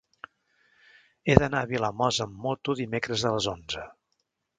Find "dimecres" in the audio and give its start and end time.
2.79-3.25